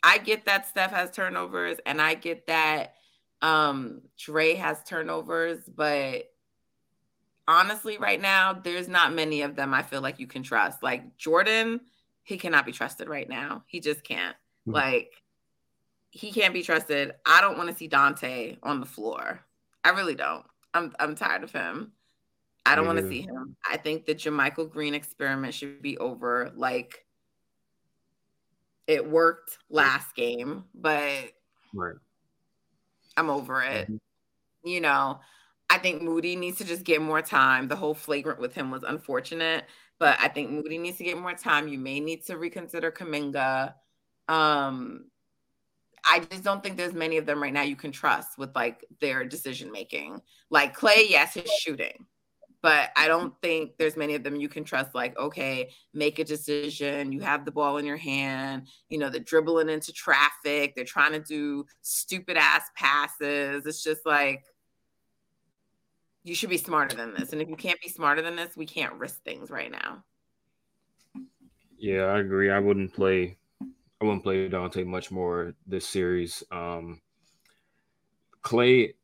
I 0.03 0.19
get 0.19 0.47
that 0.47 0.67
Steph 0.67 0.93
has 0.93 1.11
turnovers 1.11 1.79
and 1.87 2.01
I 2.01 2.15
get 2.15 2.47
that 2.47 2.95
um 3.43 4.03
Dre 4.19 4.55
has 4.55 4.83
turnovers, 4.83 5.61
but 5.69 6.31
honestly 7.49 7.99
right 7.99 8.21
now 8.21 8.53
there's 8.53 8.89
not 8.89 9.15
many 9.15 9.43
of 9.43 9.55
them 9.55 9.73
I 9.73 9.83
feel 9.83 10.01
like 10.01 10.19
you 10.19 10.27
can 10.27 10.43
trust. 10.43 10.83
Like 10.83 11.17
Jordan, 11.17 11.81
he 12.23 12.39
cannot 12.39 12.67
be 12.67 12.73
trusted 12.73 13.09
right 13.09 13.29
now. 13.29 13.63
He 13.67 13.81
just 13.81 14.03
can't. 14.03 14.35
Mm-hmm. 14.35 14.73
Like 14.73 15.13
he 16.11 16.33
can't 16.33 16.55
be 16.55 16.63
trusted. 16.63 17.13
I 17.27 17.43
don't 17.43 17.59
want 17.59 17.69
to 17.69 17.77
see 17.77 17.89
Donte 17.89 18.57
on 18.63 18.81
the 18.81 18.87
floor. 18.87 19.45
I 19.85 19.91
really 19.91 20.15
don't. 20.15 20.45
I'm 20.77 20.95
I'm 20.99 21.15
tired 21.15 21.43
of 21.43 21.53
him. 21.53 21.93
I 22.65 22.75
don't 22.75 22.87
want 22.87 22.99
to 22.99 23.09
see 23.09 23.23
him. 23.23 23.57
I 23.69 23.77
think 23.77 24.07
the 24.07 24.15
JaMychal 24.15 24.71
Green 24.71 24.95
experiment 24.95 25.55
should 25.55 25.81
be 25.83 25.97
over. 25.99 26.53
Like 26.57 27.07
it 28.87 29.09
worked 29.09 29.59
last 29.71 30.15
game, 30.17 30.65
but 30.75 31.33
right. 31.73 31.95
I'm 33.17 33.31
over 33.31 33.63
it. 33.63 33.85
Mm-hmm. 33.91 34.69
You 34.69 34.81
know, 34.81 35.21
I 35.71 35.79
think 35.79 36.03
Moody 36.03 36.35
needs 36.35 36.59
to 36.59 36.65
just 36.65 36.85
get 36.85 37.01
more 37.01 37.23
time. 37.23 37.69
The 37.69 37.77
whole 37.77 37.95
flagrant 37.95 38.41
with 38.41 38.55
him 38.55 38.71
was 38.71 38.83
unfortunate, 38.83 39.65
but 39.99 40.19
I 40.21 40.29
think 40.29 40.51
Moody 40.51 40.79
needs 40.79 40.99
to 40.99 41.05
get 41.05 41.19
more 41.19 41.35
time. 41.35 41.69
You 41.69 41.79
may 41.79 42.01
need 42.01 42.25
to 42.27 42.37
reconsider 42.37 42.91
Kuminga. 42.91 43.75
Um, 44.29 45.05
I 46.09 46.21
just 46.21 46.45
don't 46.45 46.63
think 46.63 46.77
there's 46.77 46.95
many 46.95 47.17
of 47.17 47.27
them 47.27 47.43
right 47.43 47.53
now 47.53 47.63
you 47.63 47.77
can 47.77 47.91
trust 47.91 48.39
with 48.39 48.55
like 48.55 48.85
their 49.01 49.25
decision 49.25 49.73
making. 49.73 50.21
Like 50.51 50.77
Klay, 50.77 51.11
yes, 51.11 51.35
his 51.35 51.51
shooting, 51.51 52.07
but 52.63 52.91
I 52.97 53.09
don't 53.09 53.35
think 53.43 53.77
there's 53.77 53.97
many 53.97 54.15
of 54.15 54.23
them 54.23 54.37
you 54.37 54.49
can 54.49 54.63
trust. 54.65 54.95
Like, 54.95 55.19
okay, 55.19 55.71
make 55.93 56.19
a 56.21 56.25
decision. 56.25 57.11
You 57.11 57.21
have 57.21 57.45
the 57.45 57.51
ball 57.51 57.79
in 57.79 57.85
your 57.85 57.97
hand. 57.97 58.69
You 58.89 58.99
know, 58.99 59.11
they're 59.11 59.21
dribbling 59.21 59.69
into 59.69 59.93
traffic. 59.93 60.75
They're 60.75 60.85
trying 60.85 61.13
to 61.13 61.21
do 61.21 61.67
stupid 61.83 62.37
ass 62.37 62.71
passes. 62.77 63.67
It's 63.67 63.83
just 63.83 64.07
like, 64.07 64.45
You 66.23 66.35
should 66.35 66.51
be 66.51 66.59
smarter 66.59 66.97
than 66.97 67.15
this. 67.15 67.33
And 67.33 67.41
if 67.43 67.49
you 67.49 67.57
can't 67.57 67.81
be 67.81 67.89
smarter 67.89 68.23
than 68.23 68.37
this, 68.37 68.57
we 68.57 68.67
can't 68.67 68.95
risk 68.95 69.23
things 69.25 69.51
right 69.51 69.71
now. 69.71 70.05
Yeah, 71.79 72.05
I 72.05 72.19
agree. 72.21 72.51
I 72.51 72.59
wouldn't 72.59 72.95
play 72.95 73.37
I 74.01 74.05
wouldn't 74.05 74.23
play 74.23 74.49
Donte 74.49 74.85
much 74.87 75.11
more 75.11 75.55
this 75.67 75.89
series. 75.89 76.43
Um 76.51 77.01
Klay, 78.43 78.95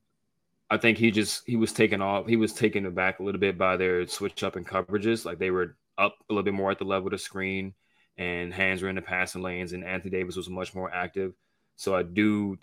I 0.70 0.76
think 0.76 0.98
he 0.98 1.10
just 1.10 1.42
he 1.46 1.56
was 1.56 1.72
taken 1.72 2.00
off. 2.00 2.26
He 2.26 2.36
was 2.36 2.52
taken 2.52 2.86
aback 2.86 3.18
a 3.18 3.22
little 3.22 3.40
bit 3.40 3.58
by 3.58 3.76
their 3.76 4.06
switch 4.06 4.42
up 4.44 4.56
in 4.56 4.64
coverages. 4.64 5.24
Like 5.24 5.38
they 5.38 5.50
were 5.50 5.76
up 5.98 6.16
a 6.28 6.32
little 6.32 6.44
bit 6.44 6.54
more 6.54 6.70
at 6.70 6.78
the 6.78 6.84
level 6.84 7.08
of 7.08 7.12
the 7.12 7.18
screen, 7.18 7.74
and 8.16 8.54
hands 8.54 8.82
were 8.82 8.88
in 8.88 8.94
the 8.96 9.02
passing 9.02 9.42
lanes, 9.42 9.72
and 9.72 9.84
Anthony 9.84 10.10
Davis 10.10 10.36
was 10.36 10.48
much 10.48 10.74
more 10.74 10.92
active. 10.94 11.34
So 11.76 11.94
I 11.94 12.02
do 12.04 12.58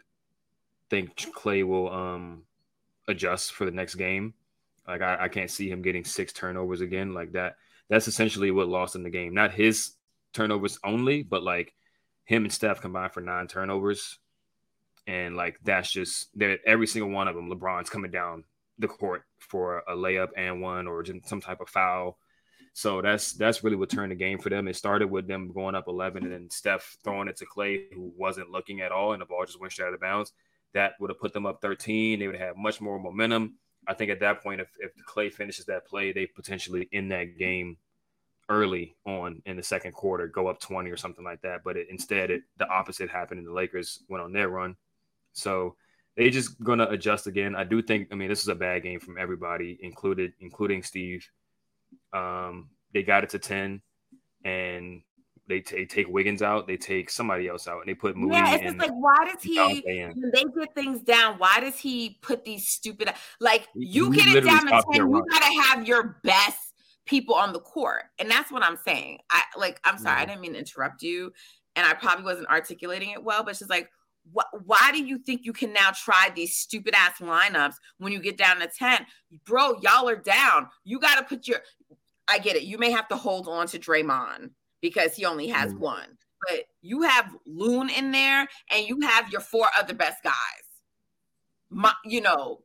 think 0.90 1.16
Klay 1.16 1.68
will 1.68 1.92
um 1.92 2.44
adjust 3.08 3.54
for 3.54 3.66
the 3.66 3.72
next 3.72 3.96
game. 3.96 4.34
Like 4.88 5.02
I, 5.02 5.18
I 5.22 5.28
can't 5.28 5.52
see 5.52 5.70
him 5.70 5.82
getting 5.82 6.06
six 6.06 6.32
turnovers 6.32 6.82
again 6.82 7.14
like 7.14 7.34
that. 7.34 7.58
That's 7.90 8.08
essentially 8.08 8.52
what 8.52 8.70
lost 8.70 8.96
in 8.96 9.04
the 9.04 9.10
game. 9.10 9.34
Not 9.34 9.52
his 9.52 9.92
turnovers 10.34 10.80
only, 10.84 11.24
but 11.24 11.44
like 11.44 11.74
him 12.30 12.44
and 12.44 12.54
Steph 12.54 12.80
combined 12.80 13.12
for 13.12 13.22
nine 13.22 13.48
turnovers 13.48 14.20
and 15.08 15.36
like 15.36 15.58
that's 15.64 15.92
just 15.92 16.30
that 16.38 16.60
every 16.64 16.86
single 16.86 17.10
one 17.10 17.28
of 17.28 17.36
them, 17.36 17.50
LeBron's 17.50 17.90
coming 17.90 18.12
down 18.12 18.44
the 18.78 18.88
court 18.88 19.24
for 19.40 19.80
a 19.88 19.96
layup 19.96 20.28
and 20.38 20.62
one 20.62 20.86
or 20.86 21.04
some 21.26 21.42
type 21.42 21.60
of 21.60 21.70
foul. 21.70 22.20
So 22.74 23.02
that's 23.02 23.34
that's 23.34 23.64
really 23.64 23.78
what 23.78 23.90
turned 23.90 24.12
the 24.12 24.16
game 24.16 24.38
for 24.38 24.52
them. 24.52 24.68
It 24.68 24.76
started 24.76 25.10
with 25.10 25.28
them 25.28 25.52
going 25.52 25.74
up 25.74 25.88
11 25.88 26.24
and 26.24 26.32
then 26.32 26.50
Steph 26.52 26.98
throwing 27.04 27.30
it 27.30 27.38
to 27.38 27.48
Klay, 27.48 27.92
who 27.92 28.14
wasn't 28.16 28.52
looking 28.52 28.82
at 28.82 28.92
all, 28.92 29.14
and 29.14 29.22
the 29.24 29.26
ball 29.26 29.44
just 29.44 29.60
went 29.60 29.74
straight 29.74 29.88
out 29.88 29.96
of 29.96 30.00
bounds. 30.00 30.32
That 30.76 30.94
would 31.00 31.10
have 31.10 31.20
put 31.20 31.34
them 31.34 31.48
up 31.48 31.64
13. 31.64 32.20
They 32.20 32.28
would 32.28 32.40
have 32.40 32.58
much 32.58 32.80
more 32.80 33.00
momentum. 33.00 33.56
I 33.88 33.96
think 33.96 34.12
at 34.12 34.20
that 34.20 34.44
point, 34.44 34.62
if, 34.62 34.70
if 34.78 34.92
Klay 35.04 35.34
finishes 35.34 35.66
that 35.66 35.88
play, 35.88 36.12
they 36.12 36.28
potentially 36.28 36.88
in 36.92 37.10
that 37.10 37.40
game 37.40 37.78
early 38.50 38.96
on 39.06 39.42
in 39.46 39.56
the 39.56 39.64
second 39.64 39.94
quarter, 39.94 40.28
go 40.28 40.48
up 40.48 40.60
20 40.60 40.90
or 40.90 40.98
something 40.98 41.24
like 41.24 41.42
that. 41.42 41.62
But 41.64 41.78
it, 41.78 41.88
instead, 41.90 42.32
it, 42.32 42.42
the 42.58 42.68
opposite 42.68 43.10
happened, 43.10 43.40
and 43.40 43.48
the 43.48 43.54
Lakers 43.54 44.04
went 44.10 44.24
on 44.24 44.34
their 44.34 44.50
run. 44.50 44.76
So 45.34 45.76
they 46.18 46.30
just 46.30 46.62
gonna 46.62 46.88
adjust 46.90 47.28
again. 47.28 47.56
I 47.56 47.64
do 47.64 47.82
think. 47.82 48.10
I 48.12 48.16
mean, 48.16 48.28
this 48.30 48.42
is 48.42 48.48
a 48.50 48.56
bad 48.56 48.84
game 48.84 49.00
from 49.00 49.18
everybody, 49.18 49.78
included, 49.82 50.34
including 50.40 50.84
Steve. 50.84 51.26
Um, 52.12 52.70
they 52.94 53.04
got 53.04 53.24
it 53.24 53.30
to 53.32 53.40
ten, 53.40 53.82
and 54.44 55.02
they, 55.48 55.62
t- 55.62 55.86
take 55.86 56.08
Wiggins 56.08 56.42
out. 56.42 56.68
They 56.68 56.78
take 56.78 57.10
somebody 57.10 57.48
else 57.48 57.68
out, 57.68 57.80
and 57.80 57.90
they 57.90 57.94
put 57.94 58.16
Moody. 58.16 58.36
Yeah, 58.36 58.54
it's 58.54 58.64
just 58.64 58.78
like 58.78 58.92
why 58.92 59.32
does 59.32 59.42
he 59.42 59.56
when 59.58 60.32
they 60.34 60.44
get 60.44 60.76
things 60.76 61.02
down? 61.02 61.40
Why 61.40 61.60
does 61.60 61.78
he 61.78 62.18
put 62.22 62.44
these 62.44 62.68
stupid 62.68 63.14
like 63.40 63.68
you 63.74 64.14
get 64.14 64.28
it 64.28 64.42
down 64.44 64.66
to 64.66 64.84
ten? 64.92 65.10
You 65.10 65.26
gotta 65.30 65.62
have 65.64 65.88
your 65.88 66.20
best 66.24 66.69
people 67.10 67.36
on 67.36 67.54
the 67.54 67.60
court, 67.60 68.04
and 68.20 68.30
that's 68.30 68.52
what 68.52 68.64
I'm 68.64 68.78
saying. 68.78 69.20
I 69.32 69.42
like. 69.58 69.80
I'm 69.84 69.98
sorry, 69.98 70.16
mm-hmm. 70.16 70.22
I 70.22 70.26
didn't 70.26 70.42
mean 70.42 70.54
to 70.54 70.60
interrupt 70.60 71.02
you, 71.02 71.34
and 71.76 71.86
I 71.86 71.94
probably 71.94 72.24
wasn't 72.24 72.50
articulating 72.50 73.12
it 73.12 73.24
well, 73.24 73.44
but 73.44 73.56
she's 73.56 73.70
like 73.70 73.90
wh- 74.36 74.68
why 74.68 74.92
do 74.92 75.04
you 75.04 75.18
think 75.18 75.42
you 75.44 75.54
can 75.54 75.74
now 75.74 75.92
try 75.92 76.32
these 76.36 76.56
stupid 76.56 76.94
ass 76.96 77.20
lineups 77.20 77.76
when 77.98 78.12
you 78.12 78.20
get 78.20 78.38
down 78.38 78.60
to 78.60 78.68
10? 78.68 79.06
Bro, 79.46 79.80
y'all 79.82 80.10
are 80.10 80.16
down. 80.16 80.68
You 80.84 81.00
got 81.00 81.16
to 81.16 81.24
put 81.24 81.48
your, 81.48 81.60
I 82.28 82.40
get 82.40 82.56
it. 82.56 82.64
You 82.64 82.78
may 82.78 82.92
have 82.92 83.08
to 83.10 83.16
hold 83.16 83.48
on 83.48 83.68
to 83.68 83.80
Draymond 83.80 84.52
because 84.82 85.16
he 85.16 85.26
only 85.26 85.48
has 85.48 85.74
mm. 85.74 85.80
one, 85.80 86.18
but 86.48 86.66
you 86.82 87.04
have 87.04 87.36
Loon 87.46 87.90
in 87.90 88.12
there 88.12 88.48
and 88.72 88.88
you 88.88 89.00
have 89.02 89.32
your 89.32 89.42
four 89.42 89.68
other 89.78 89.94
best 89.94 90.24
guys. 90.24 90.34
My, 91.70 91.94
you 92.04 92.22
know, 92.22 92.62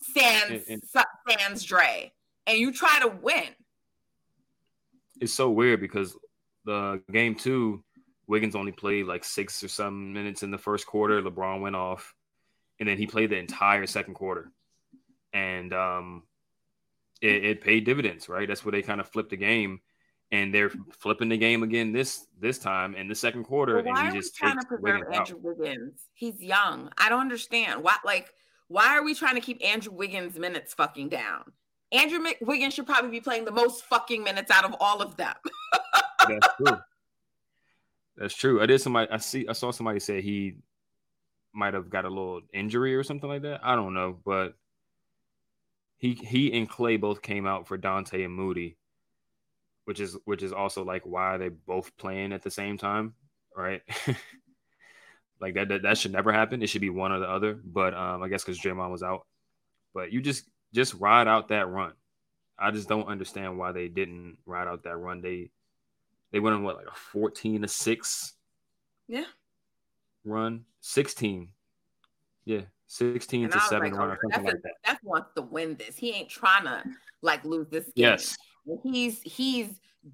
Sans, 0.00 0.50
and, 0.50 0.62
and, 0.68 0.82
Sans 0.84 1.64
Dre, 1.64 2.12
and 2.46 2.58
you 2.58 2.72
try 2.72 2.98
to 3.00 3.08
win. 3.08 3.48
It's 5.22 5.32
so 5.32 5.50
weird 5.50 5.80
because 5.80 6.16
the 6.64 7.00
game 7.12 7.36
two, 7.36 7.84
Wiggins 8.26 8.56
only 8.56 8.72
played 8.72 9.06
like 9.06 9.22
six 9.22 9.62
or 9.62 9.68
some 9.68 10.12
minutes 10.12 10.42
in 10.42 10.50
the 10.50 10.58
first 10.58 10.84
quarter. 10.84 11.22
LeBron 11.22 11.60
went 11.60 11.76
off, 11.76 12.12
and 12.80 12.88
then 12.88 12.98
he 12.98 13.06
played 13.06 13.30
the 13.30 13.38
entire 13.38 13.86
second 13.86 14.14
quarter, 14.14 14.50
and 15.32 15.72
um, 15.72 16.24
it, 17.20 17.44
it 17.44 17.60
paid 17.60 17.84
dividends. 17.84 18.28
Right, 18.28 18.48
that's 18.48 18.64
where 18.64 18.72
they 18.72 18.82
kind 18.82 19.00
of 19.00 19.06
flipped 19.06 19.30
the 19.30 19.36
game, 19.36 19.80
and 20.32 20.52
they're 20.52 20.72
flipping 20.98 21.28
the 21.28 21.36
game 21.36 21.62
again 21.62 21.92
this 21.92 22.26
this 22.40 22.58
time 22.58 22.96
in 22.96 23.06
the 23.06 23.14
second 23.14 23.44
quarter. 23.44 23.76
Well, 23.76 23.94
why 23.94 24.06
and 24.06 24.14
he 24.14 24.18
just 24.18 24.34
trying 24.34 24.58
to 24.58 24.66
preserve 24.66 24.82
Wiggins 24.82 25.16
Andrew 25.16 25.36
out. 25.36 25.58
Wiggins? 25.58 26.00
He's 26.14 26.42
young. 26.42 26.90
I 26.98 27.08
don't 27.08 27.20
understand 27.20 27.84
why. 27.84 27.94
Like, 28.04 28.34
why 28.66 28.98
are 28.98 29.04
we 29.04 29.14
trying 29.14 29.36
to 29.36 29.40
keep 29.40 29.64
Andrew 29.64 29.92
Wiggins' 29.92 30.36
minutes 30.36 30.74
fucking 30.74 31.10
down? 31.10 31.52
Andrew 31.92 32.24
Wiggins 32.40 32.74
should 32.74 32.86
probably 32.86 33.10
be 33.10 33.20
playing 33.20 33.44
the 33.44 33.50
most 33.50 33.84
fucking 33.84 34.24
minutes 34.24 34.50
out 34.50 34.64
of 34.64 34.74
all 34.80 35.02
of 35.02 35.16
them. 35.16 35.34
That's 36.28 36.48
true. 36.56 36.78
That's 38.16 38.34
true. 38.34 38.62
I 38.62 38.66
did 38.66 38.80
somebody 38.80 39.10
I 39.10 39.18
see 39.18 39.46
I 39.48 39.52
saw 39.52 39.70
somebody 39.70 40.00
say 40.00 40.20
he 40.20 40.56
might 41.52 41.74
have 41.74 41.90
got 41.90 42.04
a 42.04 42.08
little 42.08 42.40
injury 42.52 42.94
or 42.94 43.02
something 43.02 43.28
like 43.28 43.42
that. 43.42 43.60
I 43.62 43.74
don't 43.74 43.94
know, 43.94 44.18
but 44.24 44.54
he 45.98 46.14
he 46.14 46.52
and 46.58 46.68
Klay 46.68 47.00
both 47.00 47.22
came 47.22 47.46
out 47.46 47.68
for 47.68 47.78
Donte 47.78 48.24
and 48.24 48.34
Moody, 48.34 48.76
which 49.84 50.00
is 50.00 50.16
which 50.24 50.42
is 50.42 50.52
also 50.52 50.84
like 50.84 51.04
why 51.04 51.36
they 51.36 51.48
both 51.48 51.96
playing 51.96 52.32
at 52.32 52.42
the 52.42 52.50
same 52.50 52.78
time, 52.78 53.14
right? 53.56 53.82
like 55.40 55.54
that, 55.54 55.68
that 55.68 55.82
that 55.82 55.98
should 55.98 56.12
never 56.12 56.32
happen. 56.32 56.62
It 56.62 56.68
should 56.68 56.80
be 56.80 56.90
one 56.90 57.12
or 57.12 57.18
the 57.18 57.28
other. 57.28 57.54
But 57.54 57.94
um, 57.94 58.22
I 58.22 58.28
guess 58.28 58.44
because 58.44 58.60
Draymond 58.60 58.90
was 58.90 59.02
out. 59.02 59.26
But 59.94 60.12
you 60.12 60.22
just 60.22 60.44
just 60.74 60.94
ride 60.94 61.28
out 61.28 61.48
that 61.48 61.68
run. 61.68 61.92
I 62.58 62.70
just 62.70 62.88
don't 62.88 63.06
understand 63.06 63.58
why 63.58 63.72
they 63.72 63.88
didn't 63.88 64.38
ride 64.46 64.68
out 64.68 64.84
that 64.84 64.96
run. 64.96 65.20
They 65.20 65.50
they 66.30 66.40
went 66.40 66.54
on 66.54 66.62
what 66.62 66.76
like 66.76 66.86
a 66.86 66.94
14 66.94 67.62
to 67.62 67.68
6 67.68 68.32
yeah. 69.08 69.24
run? 70.24 70.64
16 70.80 71.48
yeah 72.44 72.62
16 72.86 73.44
and 73.44 73.52
to 73.52 73.60
7 73.60 73.90
like, 73.90 73.98
run 73.98 74.10
or 74.10 74.18
something 74.22 74.44
like 74.44 74.62
that. 74.62 74.72
Steph 74.84 75.02
wants 75.02 75.30
to 75.36 75.42
win 75.42 75.76
this. 75.76 75.96
He 75.96 76.10
ain't 76.12 76.28
trying 76.28 76.64
to 76.64 76.82
like 77.22 77.44
lose 77.44 77.68
this 77.68 77.84
game. 77.84 77.92
Yes. 77.96 78.36
He's 78.82 79.20
he's 79.22 79.68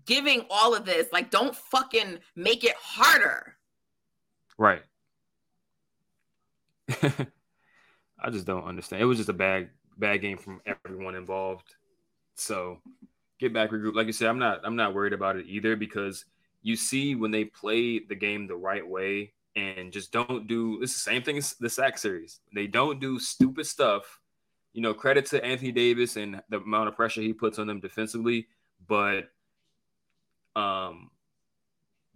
giving 0.07 0.45
all 0.50 0.75
of 0.75 0.85
this. 0.85 1.09
Like 1.12 1.31
don't 1.31 1.55
fucking 1.55 2.19
make 2.37 2.65
it 2.65 2.77
harder. 2.77 3.57
Right. 4.57 4.83
I 8.21 8.31
just 8.31 8.47
don't 8.47 8.65
understand. 8.65 9.03
It 9.03 9.07
was 9.07 9.19
just 9.19 9.29
a 9.29 9.35
bad 9.35 9.71
bad 9.99 10.21
game 10.21 10.38
from 10.38 10.61
everyone 10.67 11.14
involved 11.14 11.75
so 12.38 12.81
get 13.38 13.52
back 13.52 13.71
regroup. 13.71 13.95
Like 13.95 14.07
you 14.07 14.12
said, 14.12 14.28
I'm 14.28 14.38
not 14.38 14.61
I'm 14.64 14.76
not 14.76 14.95
worried 14.95 15.12
about 15.12 15.37
it 15.37 15.47
either 15.47 15.76
because 15.76 16.25
you 16.62 16.76
see 16.76 17.14
when 17.14 17.31
they 17.31 17.45
play 17.45 17.99
the 17.99 18.14
game 18.14 18.47
the 18.47 18.57
right 18.57 18.87
way 18.87 19.33
and 19.57 19.93
just 19.93 20.12
don't 20.12 20.47
do 20.47 20.81
it's 20.83 20.95
the 20.95 21.00
same 21.00 21.23
thing 21.23 21.38
as 21.38 21.55
the 21.55 21.69
sack 21.69 21.99
series. 21.99 22.40
They 22.55 22.67
don't 22.67 23.00
do 23.00 23.19
stupid 23.19 23.67
stuff. 23.67 24.21
You 24.73 24.83
know, 24.83 24.95
credit 24.95 25.26
to 25.26 25.45
Anthony 25.45 25.73
Davis 25.73 26.17
and 26.17 26.40
the 26.49 26.59
amount 26.59 26.88
of 26.88 26.97
pressure 26.97 27.21
he 27.21 27.33
puts 27.33 27.59
on 27.59 27.67
them 27.67 27.81
defensively, 27.81 28.47
but 28.87 29.31
um 30.55 31.11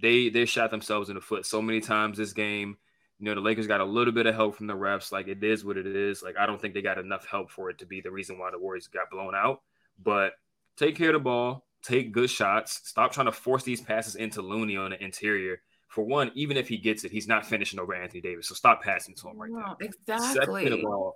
they 0.00 0.28
they 0.28 0.44
shot 0.44 0.70
themselves 0.70 1.08
in 1.08 1.14
the 1.16 1.20
foot 1.20 1.46
so 1.46 1.60
many 1.60 1.80
times 1.80 2.18
this 2.18 2.32
game. 2.32 2.76
You 3.22 3.28
know, 3.28 3.36
the 3.36 3.40
Lakers 3.40 3.68
got 3.68 3.80
a 3.80 3.84
little 3.84 4.12
bit 4.12 4.26
of 4.26 4.34
help 4.34 4.56
from 4.56 4.66
the 4.66 4.72
refs. 4.72 5.12
Like 5.12 5.28
it 5.28 5.44
is 5.44 5.64
what 5.64 5.76
it 5.76 5.86
is. 5.86 6.24
Like 6.24 6.36
I 6.36 6.44
don't 6.44 6.60
think 6.60 6.74
they 6.74 6.82
got 6.82 6.98
enough 6.98 7.24
help 7.24 7.52
for 7.52 7.70
it 7.70 7.78
to 7.78 7.86
be 7.86 8.00
the 8.00 8.10
reason 8.10 8.36
why 8.36 8.50
the 8.50 8.58
Warriors 8.58 8.88
got 8.88 9.10
blown 9.12 9.32
out. 9.32 9.62
But 10.02 10.32
take 10.76 10.96
care 10.96 11.10
of 11.10 11.12
the 11.12 11.20
ball, 11.20 11.64
take 11.84 12.10
good 12.10 12.30
shots, 12.30 12.80
stop 12.82 13.12
trying 13.12 13.26
to 13.26 13.32
force 13.32 13.62
these 13.62 13.80
passes 13.80 14.16
into 14.16 14.42
Looney 14.42 14.76
on 14.76 14.90
the 14.90 15.00
interior. 15.00 15.60
For 15.86 16.02
one, 16.02 16.32
even 16.34 16.56
if 16.56 16.66
he 16.68 16.78
gets 16.78 17.04
it, 17.04 17.12
he's 17.12 17.28
not 17.28 17.46
finishing 17.46 17.78
over 17.78 17.94
Anthony 17.94 18.22
Davis. 18.22 18.48
So 18.48 18.56
stop 18.56 18.82
passing 18.82 19.14
to 19.14 19.28
him 19.28 19.38
right 19.38 19.52
no, 19.52 19.76
there. 19.78 19.88
Exactly. 20.08 20.64
Second 20.64 20.80
of 20.80 20.84
all, 20.84 21.14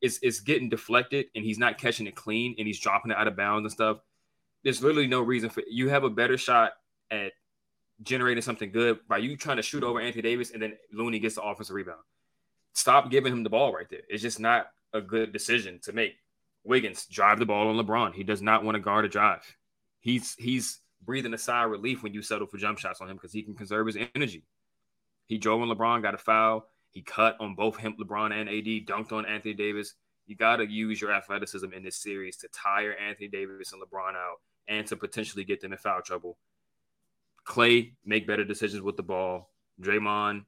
it's, 0.00 0.20
it's 0.22 0.38
getting 0.38 0.68
deflected 0.68 1.26
and 1.34 1.44
he's 1.44 1.58
not 1.58 1.76
catching 1.76 2.06
it 2.06 2.14
clean 2.14 2.54
and 2.56 2.68
he's 2.68 2.78
dropping 2.78 3.10
it 3.10 3.16
out 3.16 3.26
of 3.26 3.36
bounds 3.36 3.64
and 3.64 3.72
stuff. 3.72 3.98
There's 4.62 4.80
literally 4.80 5.08
no 5.08 5.22
reason 5.22 5.50
for 5.50 5.64
you 5.68 5.88
have 5.88 6.04
a 6.04 6.10
better 6.10 6.38
shot 6.38 6.74
at 7.10 7.32
generating 8.02 8.42
something 8.42 8.70
good 8.70 9.00
by 9.08 9.18
you 9.18 9.36
trying 9.36 9.56
to 9.56 9.62
shoot 9.62 9.82
over 9.82 10.00
Anthony 10.00 10.22
Davis 10.22 10.50
and 10.50 10.62
then 10.62 10.74
Looney 10.92 11.18
gets 11.18 11.34
the 11.34 11.42
offensive 11.42 11.74
rebound. 11.74 12.00
Stop 12.74 13.10
giving 13.10 13.32
him 13.32 13.42
the 13.42 13.50
ball 13.50 13.72
right 13.72 13.88
there. 13.90 14.02
It's 14.08 14.22
just 14.22 14.38
not 14.38 14.68
a 14.92 15.00
good 15.00 15.32
decision 15.32 15.80
to 15.82 15.92
make. 15.92 16.14
Wiggins 16.64 17.06
drive 17.06 17.38
the 17.38 17.46
ball 17.46 17.68
on 17.68 17.84
LeBron. 17.84 18.14
He 18.14 18.22
does 18.22 18.42
not 18.42 18.64
want 18.64 18.76
to 18.76 18.80
guard 18.80 19.04
a 19.04 19.08
drive. 19.08 19.42
He's 20.00 20.34
he's 20.34 20.80
breathing 21.04 21.34
a 21.34 21.38
sigh 21.38 21.64
of 21.64 21.70
relief 21.70 22.02
when 22.02 22.12
you 22.12 22.22
settle 22.22 22.46
for 22.46 22.58
jump 22.58 22.78
shots 22.78 23.00
on 23.00 23.08
him 23.08 23.16
because 23.16 23.32
he 23.32 23.42
can 23.42 23.54
conserve 23.54 23.86
his 23.86 23.96
energy. 24.14 24.44
He 25.26 25.38
drove 25.38 25.60
on 25.60 25.68
LeBron, 25.68 26.02
got 26.02 26.14
a 26.14 26.18
foul. 26.18 26.68
He 26.90 27.02
cut 27.02 27.36
on 27.40 27.54
both 27.54 27.76
him, 27.76 27.96
LeBron 28.00 28.32
and 28.32 28.48
AD, 28.48 28.86
dunked 28.86 29.12
on 29.12 29.26
Anthony 29.26 29.54
Davis. 29.54 29.94
You 30.26 30.36
got 30.36 30.56
to 30.56 30.66
use 30.66 31.00
your 31.00 31.12
athleticism 31.12 31.72
in 31.72 31.82
this 31.82 31.96
series 31.96 32.36
to 32.38 32.48
tire 32.48 32.94
Anthony 32.94 33.28
Davis 33.28 33.72
and 33.72 33.82
LeBron 33.82 34.14
out 34.14 34.36
and 34.68 34.86
to 34.86 34.96
potentially 34.96 35.44
get 35.44 35.60
them 35.60 35.72
in 35.72 35.78
foul 35.78 36.02
trouble. 36.02 36.38
Klay 37.48 37.94
make 38.04 38.26
better 38.26 38.44
decisions 38.44 38.82
with 38.82 38.96
the 38.98 39.02
ball. 39.02 39.50
Draymond 39.80 40.44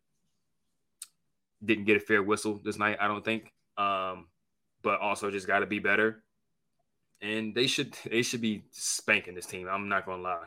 didn't 1.65 1.85
get 1.85 1.97
a 1.97 2.01
fair 2.01 2.23
whistle 2.23 2.61
this 2.63 2.79
night, 2.79 2.99
I 3.01 3.09
don't 3.09 3.25
think. 3.25 3.53
Um, 3.79 4.27
but 4.83 5.01
also 5.01 5.31
just 5.31 5.47
got 5.47 5.61
to 5.61 5.67
be 5.67 5.79
better. 5.79 6.23
and 7.23 7.55
they 7.55 7.67
should 7.67 7.95
they 8.11 8.23
should 8.23 8.41
be 8.41 8.65
spanking 8.71 9.35
this 9.35 9.47
team. 9.47 9.69
I'm 9.69 9.89
not 9.89 10.07
gonna 10.07 10.23
lie. 10.23 10.47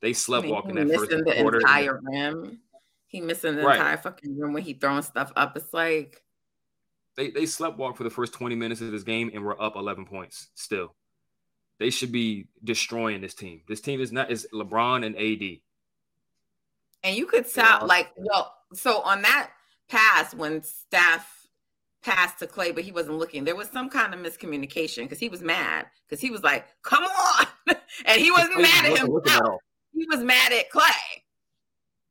They 0.00 0.12
slept 0.14 0.44
I 0.44 0.46
mean, 0.46 0.54
walking 0.54 0.74
that 0.76 0.88
first 0.88 1.10
missing 1.10 1.24
the 1.24 1.34
quarter. 1.34 1.58
entire 1.60 2.00
rim. 2.02 2.60
He 3.06 3.20
missing 3.20 3.56
the 3.56 3.62
Right. 3.62 3.76
entire 3.76 3.96
fucking 3.98 4.38
rim 4.38 4.52
when 4.54 4.62
he 4.62 4.74
throwing 4.74 5.02
stuff 5.02 5.32
up. 5.36 5.56
It's 5.56 5.72
like 5.74 6.22
They 7.16 7.30
they 7.30 7.46
slept 7.46 7.76
walk 7.78 7.96
for 7.96 8.04
the 8.04 8.10
first 8.10 8.32
20 8.34 8.54
minutes 8.56 8.80
of 8.80 8.90
this 8.90 9.02
game 9.04 9.30
and 9.34 9.44
we're 9.44 9.60
up 9.60 9.76
11 9.76 10.04
points 10.06 10.48
still. 10.54 10.94
They 11.78 11.90
should 11.90 12.10
be 12.12 12.48
destroying 12.62 13.20
this 13.20 13.34
team. 13.34 13.62
This 13.68 13.80
team 13.82 14.00
is 14.00 14.10
not 14.12 14.30
is 14.30 14.46
LeBron 14.52 15.04
and 15.04 15.16
AD. 15.16 15.60
And 17.04 17.16
you 17.16 17.26
could 17.26 17.48
tell, 17.48 17.82
are- 17.82 17.86
like, 17.86 18.10
well, 18.16 18.52
so 18.72 19.00
on 19.02 19.22
that 19.22 19.50
pass 19.88 20.34
when 20.34 20.62
Steph 20.62 21.48
passed 22.02 22.38
to 22.40 22.46
Klay, 22.46 22.74
but 22.74 22.84
he 22.84 22.90
wasn't 22.90 23.18
looking, 23.18 23.44
there 23.44 23.54
was 23.54 23.68
some 23.68 23.88
kind 23.88 24.12
of 24.12 24.20
miscommunication 24.20 25.04
because 25.04 25.18
he 25.18 25.28
was 25.28 25.42
mad 25.42 25.86
because 26.08 26.20
he 26.20 26.30
was 26.30 26.42
like, 26.42 26.66
"Come 26.82 27.04
on," 27.04 27.46
and 28.06 28.20
he 28.20 28.30
wasn't 28.30 28.60
mad 28.60 28.86
at 28.86 29.00
all. 29.02 29.58
He 29.94 30.06
was 30.10 30.20
mad 30.20 30.52
at 30.52 30.70
Klay. 30.70 30.90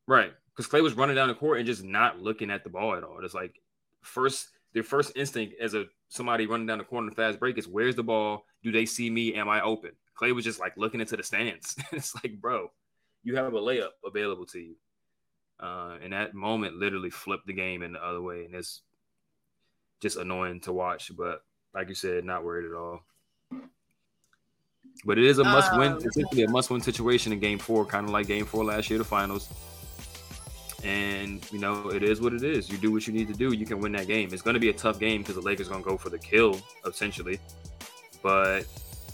Right. 0.08 0.32
Because 0.56 0.72
Klay 0.72 0.84
was 0.84 0.94
running 0.94 1.16
down 1.16 1.28
the 1.28 1.34
court 1.34 1.58
and 1.58 1.66
just 1.66 1.84
not 1.84 2.20
looking 2.20 2.52
at 2.52 2.64
the 2.64 2.70
ball 2.70 2.96
at 2.96 3.04
all. 3.04 3.20
It's 3.24 3.34
like 3.34 3.60
first 4.02 4.50
their 4.74 4.84
first 4.84 5.14
instinct 5.16 5.56
as 5.60 5.74
a 5.74 5.86
somebody 6.10 6.46
running 6.46 6.68
down 6.68 6.78
the 6.78 6.84
corner 6.84 7.08
in 7.08 7.16
fast 7.16 7.40
break 7.40 7.58
is 7.58 7.68
where's 7.68 7.96
the 7.96 8.04
ball? 8.04 8.46
Do 8.64 8.72
they 8.72 8.86
see 8.86 9.10
me? 9.10 9.34
Am 9.36 9.50
I 9.50 9.62
open? 9.62 9.92
Klay 10.20 10.34
was 10.34 10.46
just 10.46 10.60
like 10.60 10.78
looking 10.78 11.02
into 11.02 11.18
the 11.18 11.24
stands. 11.24 11.76
it's 11.92 12.14
like, 12.16 12.40
bro, 12.40 12.72
you 13.24 13.36
have 13.36 13.54
a 13.54 13.60
layup 13.60 13.90
available 14.06 14.46
to 14.48 14.60
you. 14.60 14.76
Uh, 15.60 15.98
and 16.04 16.14
that 16.14 16.34
moment 16.34 16.76
literally 16.76 17.10
flipped 17.10 17.48
the 17.48 17.54
game 17.54 17.84
in 17.84 17.94
the 17.94 18.06
other 18.06 18.22
way. 18.22 18.46
And 18.46 18.56
it's 18.56 18.82
just 20.02 20.18
annoying 20.18 20.60
to 20.62 20.74
watch. 20.74 21.12
But 21.16 21.42
like 21.74 21.90
you 21.90 21.96
said, 21.96 22.26
not 22.26 22.44
worried 22.44 22.70
at 22.70 22.76
all. 22.76 23.02
But 25.06 25.18
it 25.18 25.26
is 25.26 25.40
a 25.40 25.44
must 25.44 25.76
win, 25.78 25.94
Um, 25.94 25.98
essentially 25.98 26.44
a 26.44 26.50
must 26.50 26.70
win 26.70 26.82
situation 26.82 27.34
in 27.34 27.40
game 27.40 27.60
four, 27.60 27.86
kind 27.86 28.06
of 28.06 28.12
like 28.12 28.28
game 28.28 28.46
four 28.46 28.64
last 28.64 28.90
year, 28.90 29.00
the 29.00 29.06
finals. 29.06 29.50
And 30.84 31.46
you 31.52 31.60
know, 31.60 31.90
it 31.90 32.04
is 32.04 32.22
what 32.22 32.34
it 32.34 32.44
is. 32.44 32.70
You 32.70 32.78
do 32.78 32.92
what 32.92 33.08
you 33.08 33.14
need 33.14 33.28
to 33.30 33.34
do, 33.34 33.54
you 33.54 33.66
can 33.66 33.80
win 33.80 33.92
that 33.94 34.08
game. 34.08 34.30
It's 34.32 34.42
gonna 34.42 34.60
be 34.60 34.70
a 34.70 34.74
tough 34.74 35.00
game 35.00 35.22
because 35.22 35.36
the 35.36 35.42
Lakers 35.42 35.70
gonna 35.70 35.84
go 35.84 35.98
for 35.98 36.10
the 36.10 36.20
kill, 36.20 36.60
essentially. 36.86 37.40
But 38.22 38.66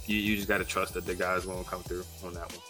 you, 0.05 0.17
you 0.17 0.35
just 0.35 0.47
gotta 0.47 0.65
trust 0.65 0.95
that 0.95 1.05
the 1.05 1.15
guys 1.15 1.45
gonna 1.45 1.63
come 1.63 1.83
through 1.83 2.03
on 2.23 2.33
that 2.33 2.51
one. 2.51 2.61